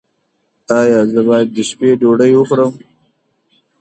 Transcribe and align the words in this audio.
ایا 0.79 0.99
زه 1.11 1.21
باید 1.27 1.47
د 1.55 1.57
شپې 1.69 1.89
ډوډۍ 1.99 2.31
وخورم؟ 2.35 2.73